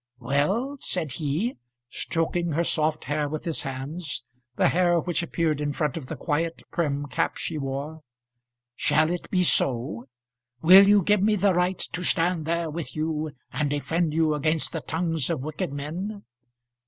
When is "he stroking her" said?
1.11-2.63